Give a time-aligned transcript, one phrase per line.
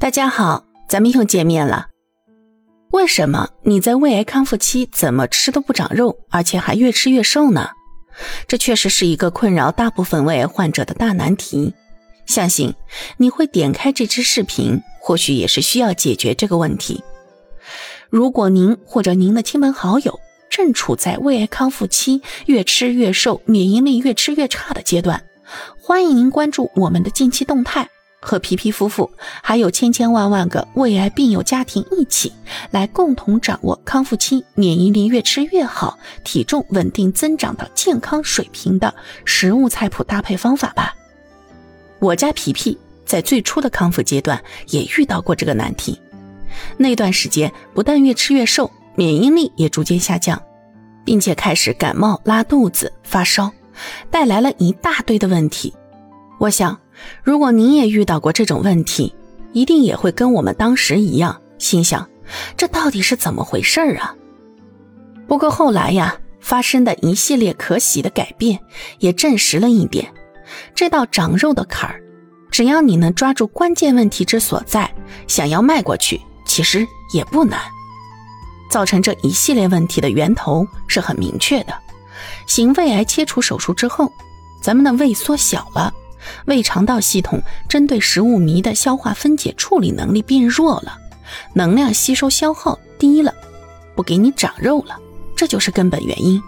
[0.00, 1.88] 大家好，咱们又见面了。
[2.90, 7.68] 为什么你在胃癌康复期怎么吃都不长肉，而且还越吃越瘦呢？
[8.48, 11.74] 这确实是一个困扰大部分胃癌患者的大难题。
[12.24, 12.74] 相信
[13.18, 17.04] 你会点开这支视频，或许也是需要解决这个问题。
[18.08, 25.22] 如果您或者您的亲朋好友正处在胃癌康复期，越吃越瘦，免疫力越吃越差的阶段，
[25.78, 27.86] 欢迎您关注我们的近期动态。
[28.20, 29.10] 和皮皮夫妇
[29.42, 32.32] 还有千千万万个胃癌病友家庭一起
[32.70, 40.94] 来共同掌握康复期免疫力越吃越好、体重稳定增长到健康水平的食物菜谱搭配方法吧。
[41.98, 46.00] 我家皮皮在最初的康复阶段也遇到过这个难题，
[46.76, 50.40] 那段时间不但越吃越瘦，免疫力也逐渐下降，
[51.04, 53.52] 并且开始感冒、拉肚子、发烧，
[54.10, 55.74] 带来了一大堆的问题。
[56.38, 56.79] 我想。
[57.22, 59.14] 如果您也遇到过这种问题，
[59.52, 62.08] 一定也会跟我们当时一样，心想
[62.56, 64.14] 这到底是怎么回事啊？
[65.26, 68.60] 不过后来呀，发生的一系列可喜的改变，
[68.98, 70.12] 也证实了一点：
[70.74, 72.00] 这道长肉的坎儿，
[72.50, 74.92] 只要你能抓住关键问题之所在，
[75.26, 77.60] 想要迈过去，其实也不难。
[78.70, 81.74] 造成这一系列问题的源头是很明确的：
[82.46, 84.12] 行胃癌切除手术之后，
[84.62, 85.92] 咱们的胃缩小了。
[86.46, 90.98] 胃肠道系统针对食物糜的消化分解处理能力变弱了，
[91.54, 93.34] 能量吸收消耗低了，
[93.94, 94.96] 不给你长肉了，
[95.36, 96.42] 这就是根本原因。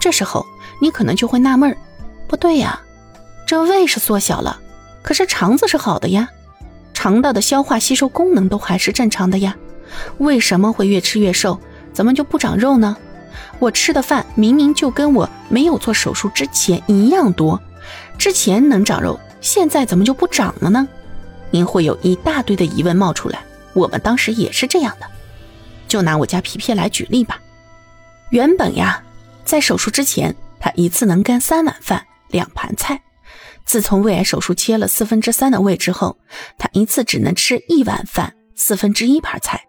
[0.00, 0.44] 这时候
[0.80, 1.76] 你可能就会纳闷儿，
[2.28, 2.80] 不对呀，
[3.46, 4.60] 这胃是缩小了，
[5.02, 6.28] 可是肠子是好的呀，
[6.92, 9.56] 肠道的消化吸收功能都还是正常的呀，
[10.18, 11.58] 为什么会越吃越瘦？
[11.92, 12.96] 怎么就不长肉呢？
[13.58, 17.60] 我吃的饭明明就跟我没有做手术之前一样多。
[18.18, 20.86] 之前能长肉，现在怎么就不长了呢？
[21.50, 23.40] 您会有一大堆的疑问冒出来。
[23.72, 25.06] 我们当时也是这样的。
[25.88, 27.40] 就拿我家皮皮来举例吧。
[28.30, 29.02] 原本呀，
[29.44, 33.00] 在手术之前，他一次能干三碗饭、两盘菜。
[33.64, 36.16] 自从胃癌手术切了四分之三的胃之后，
[36.58, 39.60] 他一次只能吃一碗饭、四分之一盘菜。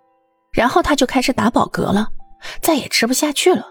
[0.52, 2.10] 然后他就开始打饱嗝了，
[2.62, 3.66] 再也吃不下去了。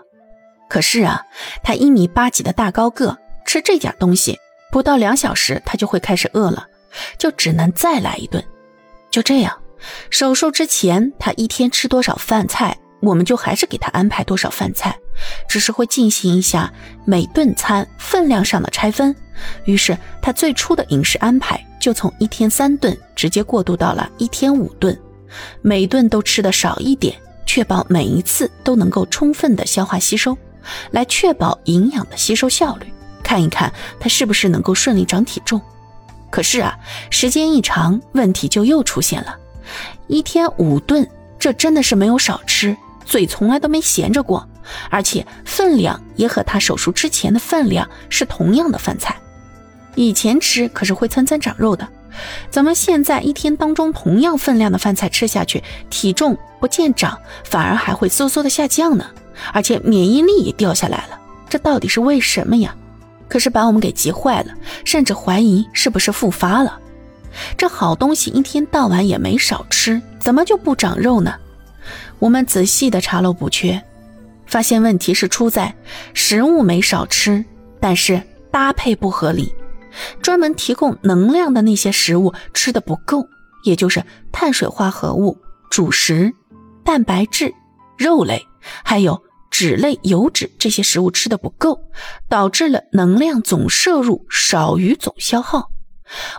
[0.69, 1.23] 可是啊，
[1.63, 3.19] 他一米八几的大高个。
[3.51, 4.39] 吃这点东西，
[4.71, 6.69] 不到两小时他就会开始饿了，
[7.19, 8.41] 就只能再来一顿。
[9.11, 9.61] 就这样，
[10.09, 14.97] 手术之前他一天吃多少饭菜，我们就还是给他安排多少饭菜，
[15.49, 16.73] 只是会进行一下
[17.05, 19.13] 每顿餐分量上的拆分。
[19.65, 24.97] 于是他最初的饮食安排就从一天三顿直接过渡到了一天五顿，
[25.61, 30.39] 每顿都吃的少一点，确保每一次都能够充分的消化吸收，
[30.93, 32.87] 来确保营养的吸收效率。
[33.31, 35.61] 看一看他是不是能够顺利长体重，
[36.31, 36.77] 可是啊，
[37.11, 39.37] 时间一长，问题就又出现了。
[40.09, 41.09] 一天五顿，
[41.39, 44.49] 这真的是没有少吃，嘴从来都没闲着过，
[44.91, 49.17] 而且分量也和他手术之前的分量是同样的饭菜。
[49.95, 51.87] 以前吃可是会蹭蹭长肉的，
[52.51, 59.07] 怎么现在一天当中同样分量的饭菜吃下去，体重不见长，反而还会嗖嗖的下降呢？
[59.53, 62.75] 而且免疫力也掉下来了，这到底是为什么呀？
[63.31, 64.53] 可是把我们给急坏了，
[64.85, 66.79] 甚至怀疑是不是复发了。
[67.57, 71.33] 这好东西一天到晚也没少吃，怎么就不长肉呢？
[72.19, 73.81] 我们仔细的查漏补缺，
[74.47, 75.73] 发现问题是出在
[76.13, 77.43] 食物没少吃，
[77.79, 78.21] 但是
[78.51, 79.55] 搭配不合理。
[80.21, 83.27] 专门提供能量的那些食物吃的不够，
[83.65, 85.39] 也就是碳水化合物、
[85.71, 86.33] 主食、
[86.85, 87.55] 蛋白质、
[87.97, 88.45] 肉类，
[88.85, 89.23] 还有。
[89.51, 91.83] 脂类、油脂这些食物吃的不够，
[92.29, 95.71] 导致了能量总摄入少于总消耗。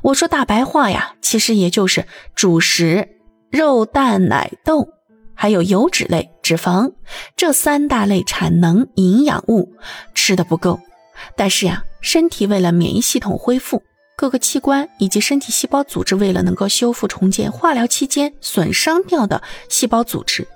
[0.03, 2.05] 我说大白话呀，其实也就是
[2.35, 3.07] 主食、
[3.49, 4.89] 肉、蛋、奶、豆，
[5.33, 6.93] 还有油脂类、脂肪
[7.35, 9.73] 这三大类产能营养物
[10.13, 10.79] 吃的不够。
[11.37, 13.83] 但是呀，身体为了免疫系统恢复，
[14.17, 20.47] 各个器官以及身体细胞组织为了能够修复重建化疗期间损伤掉的细胞组织。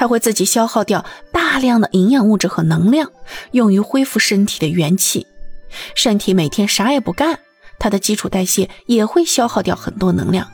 [0.00, 3.10] 它会自己消耗掉大量的营养物质和能量，
[3.50, 5.26] 用于恢复身体的元气。
[5.94, 7.40] 身体每天啥也不干，
[7.78, 10.48] 它的基础代谢也会消耗掉很多能量。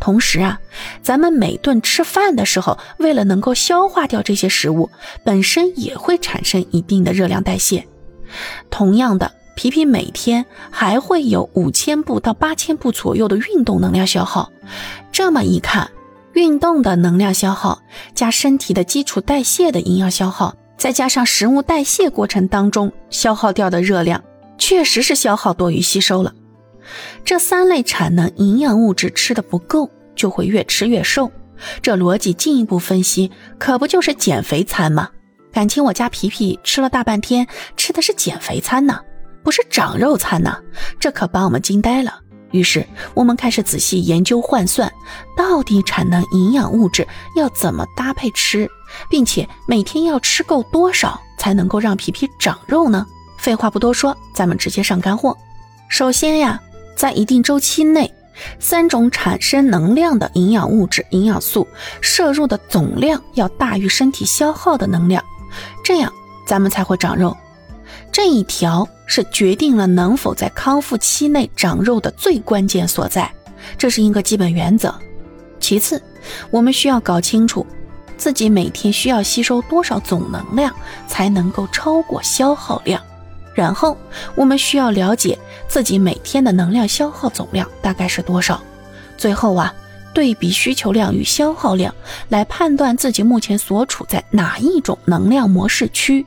[0.00, 0.60] 同时啊，
[1.02, 4.90] 咱们每顿吃饭的时候，为了能够消化掉这些食物，
[5.24, 7.88] 本身也会产生一定的热量代谢。
[8.68, 14.52] 同样的，皮皮每天还会有五千步到八千步左右的运动能量消耗。
[15.10, 15.90] 这么一看。
[16.34, 17.80] 运动的能量消耗，
[18.14, 24.22] 加身体的基础代谢的营养消耗，再加上食物代谢过程当中消耗掉的热量，
[24.58, 26.32] 确实是消耗多于吸收了。
[27.24, 31.30] 这三类产能营养物质吃的不够，就会越吃越瘦。
[31.82, 35.10] 这逻辑进一步分析，可不就是减肥餐吗？
[35.52, 37.46] 感情我家皮皮吃了大半天，
[37.76, 39.00] 吃的是减肥餐呢，
[39.42, 40.56] 不是长肉餐呢，
[40.98, 42.20] 这可把我们惊呆了。
[42.50, 44.92] 于是我们开始仔细研究换算，
[45.36, 47.06] 到底产能、营养物质
[47.36, 48.68] 要怎么搭配吃，
[49.08, 53.06] 并且每天要吃够多少才能够让皮皮长肉呢？
[53.38, 55.36] 废话不多说，咱们直接上干货。
[55.88, 56.60] 首先呀，
[56.96, 58.12] 在一定周期内，
[58.58, 61.66] 三种产生能量的营养物质、营养素
[62.00, 65.24] 摄入的总量要大于身体消耗的能量，
[65.84, 66.12] 这样
[66.46, 67.36] 咱们才会长肉。
[68.12, 73.30] 这一条是决定了能否在康复期内长肉的最关键所在，
[73.78, 74.94] 这是一个基本原则。
[75.58, 76.02] 其次，
[76.50, 77.64] 我们需要搞清楚
[78.16, 80.74] 自己每天需要吸收多少总能量
[81.06, 83.00] 才能够超过消耗量，
[83.54, 83.96] 然后
[84.34, 88.60] 我们需要了解自己每天的能量消耗总量大概是多少。
[89.16, 89.72] 最后啊，
[90.12, 91.94] 对比需求量与消耗量
[92.28, 96.26] 来判断自己目前所处在哪一种能量模式区。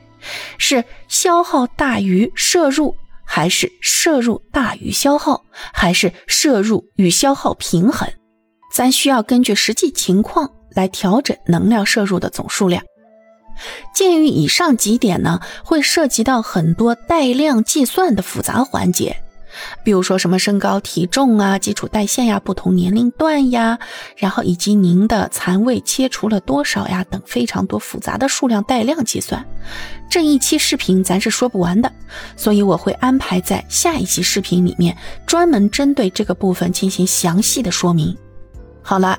[0.58, 2.94] 是消耗大于摄入，
[3.24, 8.08] 还是摄入大于消耗，还是摄入与消耗平衡？
[8.72, 12.82] 咱需要根据实际情况来调整能量摄入的总数量。
[13.94, 19.23] 鉴于以上几点呢，会涉及到很多带量计算的复杂环节。
[19.82, 23.78] 比如说什么身高、体重啊、基础代谢呀、不同年龄段呀，
[24.16, 29.44] 然后以及您的残胃切除了多少呀等非常多复杂的数量带量计算，
[30.10, 31.90] 这一期视频咱是说不完的，
[32.36, 34.96] 所以我会安排在下一期视频里面
[35.26, 38.16] 专门针对这个部分进行详细的说明。
[38.82, 39.18] 好了，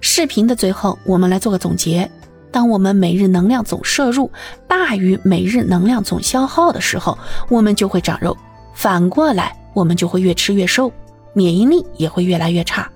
[0.00, 2.10] 视频的最后我们来做个总结：
[2.50, 4.30] 当我们每日能量总摄入
[4.66, 7.16] 大于每日能量总消耗的时候，
[7.48, 8.32] 我们就会长肉；
[8.74, 9.56] 反过来。
[9.76, 10.90] 我们就会越吃越瘦，
[11.34, 12.90] 免疫力也会越来越差。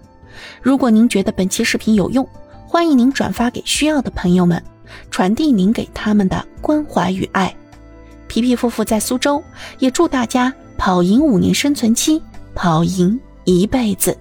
[0.62, 2.26] 如果您觉得本期视频有用，
[2.66, 4.62] 欢迎您转发给需要的朋友们，
[5.10, 7.54] 传递您给他们的关怀与爱。
[8.28, 9.42] 皮皮夫妇在苏州，
[9.78, 12.22] 也祝大家跑赢五年生存期，
[12.54, 14.16] 跑赢一辈子。